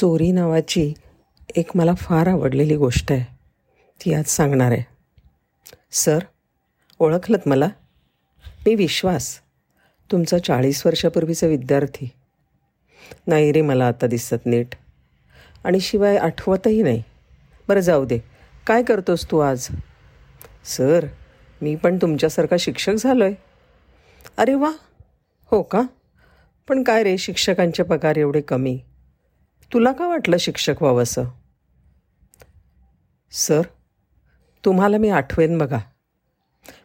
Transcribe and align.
चोरी 0.00 0.32
नावाची 0.32 0.94
एक 1.56 1.70
मला 1.74 1.94
फार 1.94 2.26
आवडलेली 2.26 2.76
गोष्ट 2.76 3.12
आहे. 3.12 3.36
ती 4.04 4.14
आज 4.14 4.24
सांगणार 4.24 4.72
आहे. 4.72 4.82
सर 5.90 6.18
ओळखलंत 6.98 7.48
मला? 7.48 7.68
मी 8.66 8.74
विश्वास 8.74 9.38
तुमचा 10.12 10.38
चाळीस 10.38 10.86
वर्षापूर्वीचा 10.86 11.46
विद्यार्थी. 11.46 12.08
नाही 13.26 13.52
रे 13.52 13.60
मला 13.60 13.86
आता 13.86 14.06
दिसत 14.06 14.46
नीट. 14.46 14.66
आणि 15.64 15.80
शिवाय 15.80 16.16
आठवतही 16.16 16.82
नाही. 16.82 17.02
बरं 17.68 17.80
जाऊ 17.80 18.04
दे. 18.04 18.18
काय 18.66 18.82
करतोस 18.82 19.30
तू 19.30 19.38
आज? 19.38 19.68
सर 20.64 21.06
मी 21.62 21.76
पण 21.76 21.96
तुमच्यासारखा 21.96 22.56
शिक्षक 22.60 22.92
झालो 22.92 23.24
आहे 23.24 23.34
अरे 24.36 24.54
वा! 24.54 24.70
हो 25.44 25.62
का? 25.62 25.82
पण 26.68 26.82
काय 26.82 27.02
रे 27.02 27.18
शिक्षकांचे 27.18 27.82
पगार 27.82 28.16
एवढे 28.16 28.40
कमी? 28.40 28.80
तुला 29.72 29.92
का 29.92 30.08
वाटलं 30.08 30.36
शिक्षक 30.36 30.74
व्हावंसं? 30.80 31.24
सर 33.30 33.62
तुम्हाला 34.64 34.98
मी 34.98 35.08
आठवेन 35.08 35.58
बघा. 35.58 35.78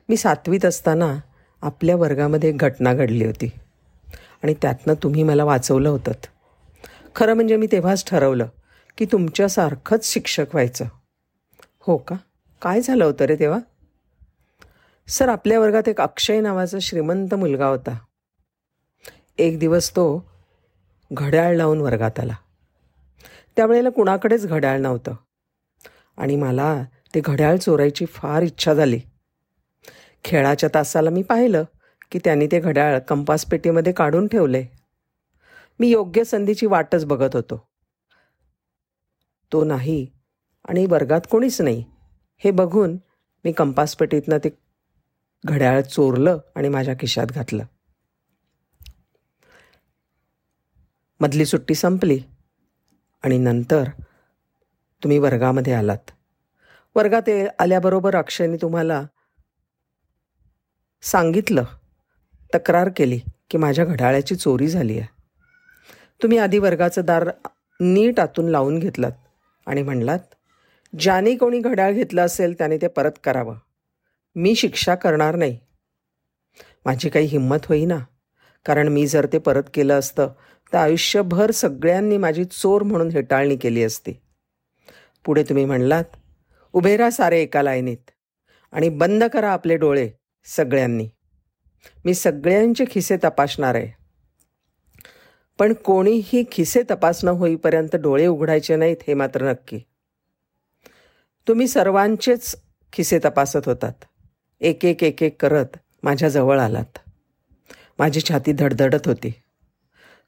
मी 0.09 0.17
सातवीत 0.17 0.65
असताना 0.65 1.19
आपल्या 1.61 1.95
वर्गामध्ये 1.95 2.49
एक 2.49 2.57
घटना 2.57 2.93
घडली 2.93 3.25
होती. 3.25 3.51
आणि 4.43 4.53
त्यातनं 4.61 4.93
तुम्ही 4.93 5.23
मला 5.23 5.43
वाचवलं 5.43 5.89
होतं. 5.89 6.11
खरं 7.15 7.33
म्हणजे 7.33 7.57
मी 7.57 7.67
तेव्हाच 7.71 8.05
ठरवलं 8.07 8.47
की 8.97 9.05
तुमच्यासारखंच 9.05 10.05
शिक्षक 10.05 10.45
व्हायचं. 10.53 10.85
हो 11.79 11.97
का? 11.97 12.15
काय 12.61 12.81
झालं 12.81 13.05
होतं 13.05 13.25
रे 13.25 13.35
तेव्हा? 13.35 13.59
सर 15.07 15.29
आपल्या 15.29 15.59
वर्गात 15.59 15.89
एक 15.89 16.01
अक्षय 16.01 16.41
नावाचा 16.41 16.77
श्रीमंत 16.81 17.35
मुलगा 17.35 17.67
होता. 17.67 17.97
एक 19.37 19.59
दिवस 19.59 19.91
तो 19.91 20.29
घड्याळ 21.13 21.55
लावून 21.55 21.81
वर्गात 21.81 22.19
आला. 22.19 22.33
त्यावेळेला 23.55 23.89
कुणाकडेच 23.89 24.47
घड्याळ 24.47 24.79
नव्हतं. 24.79 25.15
आणि 26.17 26.35
मला 26.35 26.83
ते 27.15 27.19
घड्याळ 27.19 27.57
चोरायची 27.57 28.05
फार 28.05 28.41
इच्छा 28.41 28.73
झाली. 28.73 28.99
खेळाच्या 30.23 30.69
तासाला 30.73 31.09
मी 31.09 31.23
पाहिलं 31.23 31.63
की 32.11 32.19
त्यांनी 32.23 32.47
ते 32.47 32.59
घड्याळ 32.59 32.99
कंपास 32.99 33.45
पेटीमध्ये 33.45 33.93
काढून 33.93 34.27
ठेवले. 34.27 34.65
मी 35.79 35.87
योग्य 35.87 36.23
संधीची 36.23 36.65
वाटच 36.65 37.05
बघत 37.05 37.35
होतो. 37.35 37.67
तो 39.51 39.63
नाही 39.63 40.07
आणि 40.65 40.85
वर्गात 40.85 41.21
कोणीच 41.31 41.61
नाही. 41.61 41.85
हे 42.37 42.51
बघून 42.51 42.97
मी 43.43 43.51
कंपास 43.51 43.95
पेटीतनं 43.95 44.37
ते 44.37 44.49
घड्याळ 45.45 45.81
चोरलं 45.81 46.37
आणि 46.55 46.69
माझ्या 46.69 46.95
खिशात 46.99 47.27
घातलं. 47.27 47.63
मधली 51.19 51.45
सुट्टी 51.45 51.75
संपली. 51.75 52.19
आणि 53.23 53.37
नंतर 53.37 53.83
तुम्ही 55.03 55.17
वर्गामध्ये 55.17 55.73
आलात. 55.73 56.11
वर्गात 56.95 57.29
ये- 57.29 57.47
आल्याबरोबर 57.59 58.15
अक्षयने 58.15 58.57
तुम्हाला 58.57 59.03
सांगितलं 61.01 61.63
तक्रार 62.55 62.89
केली 62.97 63.19
की 63.49 63.57
माझ्या 63.57 63.85
घड्याळाची 63.85 64.35
चोरी 64.35 64.67
झाली 64.67 64.99
आहे. 64.99 65.07
तुम्ही 66.23 66.37
आधी 66.37 66.57
वर्गाचं 66.57 67.01
दार 67.05 67.29
नीट 67.79 68.19
आतून 68.19 68.47
लावून 68.47 68.79
घेतलात 68.79 69.11
आणि 69.65 69.83
म्हणलात 69.83 70.19
ज्याने 70.99 71.35
कोणी 71.35 71.59
घड्याळ 71.59 71.91
घेतलं 71.91 72.25
असेल 72.25 72.53
त्याने 72.53 72.77
ते 72.77 72.87
परत 72.87 73.11
करावं. 73.23 73.55
मी 74.35 74.55
शिक्षा 74.55 74.95
करणार 74.95 75.35
नाही. 75.35 75.59
माझी 76.85 77.09
काही 77.09 77.25
हिंमत 77.25 77.57
होईना 77.65 77.97
कारण 78.65 78.87
मी 78.87 79.07
जर 79.07 79.27
ते 79.33 79.37
परत 79.37 79.63
केलं 79.73 79.99
असतं 79.99 80.27
तर 80.73 80.77
आयुष्यभर 80.77 81.51
सगळ्यांनी 81.51 82.17
माझी 82.17 82.45
चोर 82.45 82.83
म्हणून 82.83 83.09
हेटाळणी 83.09 83.55
केली 83.55 83.83
असती. 83.83 84.11
पुढे 85.25 85.43
तुम्ही 85.43 85.65
म्हणलात 85.65 86.03
उभे 86.73 86.97
राहा 86.97 87.09
सारे 87.09 87.41
एका 87.41 87.61
लाईनीत 87.61 88.11
आणि 88.71 88.89
बंद 88.89 89.23
करा 89.23 89.51
आपले 89.51 89.77
डोळे 89.77 90.09
सगळ्यांनी. 90.45 91.09
मी 92.05 92.13
सगळ्यांचे 92.13 92.85
खिसे 92.91 93.17
तपासणार 93.23 93.75
आहे. 93.75 94.03
पण 95.59 95.73
कोणीही 95.73 96.43
खिसे 96.51 96.83
तपासणं 96.91 97.31
होईपर्यंत 97.31 97.95
डोळे 97.95 98.27
उघडायचे 98.27 98.75
नाहीत 98.75 98.97
हे 99.07 99.13
मात्र 99.13 99.51
नक्की. 99.51 99.79
तुम्ही 101.47 101.67
सर्वांचेच 101.67 102.55
खिसे 102.93 103.19
तपासत 103.19 103.61
होतात. 103.65 103.93
एक 104.61 104.85
एक 104.85 105.03
एक 105.03 105.23
एक 105.23 105.41
करत 105.41 105.77
माझ्या 106.03 106.29
जवळ 106.29 106.59
आलात. 106.59 106.97
माझी 107.99 108.21
छाती 108.21 108.51
धडधडत 108.51 109.07
होती. 109.07 109.42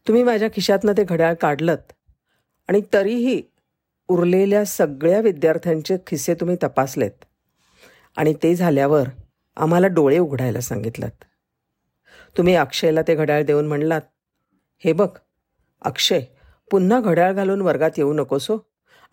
तुम्ही 0.08 0.24
माझ्या 0.24 0.50
खिशातनं 0.54 0.94
ते 0.98 1.04
घड्याळ 1.04 1.34
काढलत 1.34 1.92
आणि 2.70 2.82
तरीही 2.94 3.42
उरलेल्या 4.10 4.64
सगळ्या 4.66 5.20
विद्यार्थ्यांचे 5.20 5.98
खिसे 6.08 6.34
तुम्ही 6.34 6.56
तपासलेत. 6.64 7.12
आणि 8.18 8.34
ते 8.44 8.54
झाल्यावर 8.56 9.08
आम्हाला 9.58 9.88
डोळे 9.88 10.18
उघडायला 10.18 10.62
सांगितलं 10.62 11.08
तुम्ही 12.36 12.56
अक्षयला 12.56 13.02
ते 13.02 13.16
घड्याळ 13.16 13.44
देऊन 13.44 13.68
म्हणलात 13.68 14.02
हे 14.84 14.94
बघ 14.94 15.08
अक्षय 15.82 16.22
पुन्हा 16.72 17.00
घड्याळ 17.00 17.34
घालून 17.34 17.62
वर्गात 17.62 17.98
येऊ 17.98 18.14
नकोस. 18.14 18.50
हो 18.50 18.58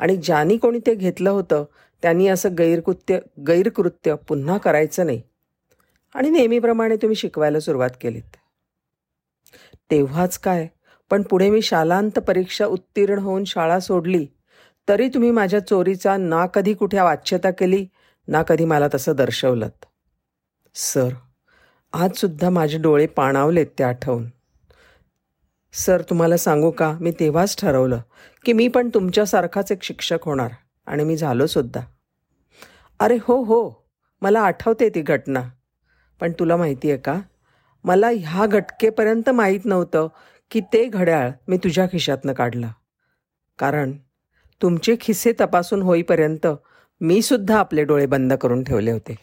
आणि 0.00 0.16
ज्यांनी 0.16 0.56
कोणी 0.56 0.78
ते 0.86 0.94
घेतलं 0.94 1.30
होतं 1.30 1.64
त्यांनी 2.02 2.26
असं 2.28 2.54
गैरकृत्य 2.58 3.18
गैरकृत्य 3.46 4.14
पुन्हा 4.28 4.58
करायचं 4.58 5.06
नाही. 5.06 5.20
आणि 6.14 6.30
नेहमीप्रमाणे 6.30 6.96
तुम्ही 6.96 7.16
शिकवायला 7.16 7.60
सुरुवात 7.60 7.90
केलीत. 8.00 8.36
तेव्हाच 9.90 10.38
काय 10.38 10.66
पण 11.10 11.22
पुढे 11.22 11.50
मी 11.50 11.62
शालांत 11.62 12.18
परीक्षा 12.18 12.66
उत्तीर्ण 12.66 13.18
होऊन 13.18 13.44
शाळा 13.44 13.80
सोडली. 13.80 14.26
तरी 14.88 15.08
तुम्ही 15.08 15.30
माझ्या 15.30 15.66
चोरीचा 15.66 16.16
ना 16.16 16.46
कधी 16.46 16.74
कुठे 16.74 17.00
वाच्यता 17.00 17.50
केली 17.50 17.86
ना 18.28 18.42
कधी 18.42 18.64
मला 18.64 18.88
तसं 18.94 19.16
दर्शवलं 19.16 19.68
सर 20.74 21.08
आज 21.92 22.12
सुद्धा 22.16 22.50
माझे 22.50 22.78
डोळे 22.78 23.06
पाणावलेत 23.06 23.66
ते 23.78 23.84
आठवून. 23.84 24.28
सर 25.72 26.02
तुम्हाला 26.02 26.36
सांगू 26.36 26.70
का 26.70 26.96
मी 27.00 27.12
तेव्हाच 27.20 27.56
ठरवलं 27.58 28.00
की 28.44 28.52
मी 28.52 28.68
पण 28.68 28.88
तुमच्यासारखाच 28.88 29.72
एक 29.72 29.82
शिक्षक 29.82 30.24
होणार 30.24 30.50
आणि 30.86 31.04
मी 31.04 31.16
झालो 31.16 31.46
सुद्धा. 31.46 31.80
अरे 33.00 33.16
हो 33.22 33.42
हो 33.42 33.88
मला 34.22 34.40
आठवते 34.40 34.88
ती 34.88 35.00
घटना. 35.00 35.42
पण 36.20 36.32
तुला 36.32 36.56
माहिती 36.56 36.90
आहे 36.90 36.98
का 36.98 37.20
मला 37.84 38.08
ह्या 38.08 38.46
घटकेपर्यंत 38.46 39.30
माहीत 39.30 39.60
नव्हतं 39.64 40.08
की 40.52 40.60
ते 40.60 40.88
घड्याळ 40.88 41.30
मी 41.48 41.56
तुझ्या 41.56 41.86
खिशातनं 41.86 42.32
काढलं. 42.32 42.68
कारण 43.58 43.92
तुमचे 44.62 44.96
खिसे 45.00 45.32
तपासून 45.40 45.82
होईपर्यंत 45.82 46.46
मी 47.00 47.22
सुद्धा 47.22 47.58
आपले 47.58 47.84
डोळे 47.84 48.06
बंद 48.06 48.32
करून 48.32 48.64
ठेवले 48.64 48.90
होते. 48.90 49.14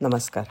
नमस्कार. 0.00 0.44